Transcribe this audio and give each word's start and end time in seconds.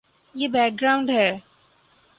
یہ 0.35 0.47
back 0.53 0.71
ground 0.81 1.07
ہے۔ 1.09 1.29